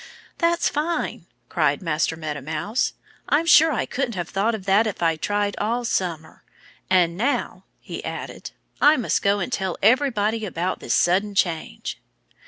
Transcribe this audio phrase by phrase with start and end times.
[0.39, 2.93] "That's fine!" cried Master Meadow Mouse.
[3.29, 6.43] "I'm sure I couldn't have thought of that if I'd tried all summer.
[6.89, 8.49] And now," he added,
[8.81, 11.99] "I must go and tell everybody about this sudden change."